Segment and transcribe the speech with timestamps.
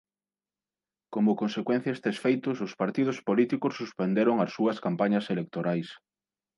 [1.13, 5.89] Como consecuencia a estes feitos os partidos políticos suspenderon as súas campañas electorais.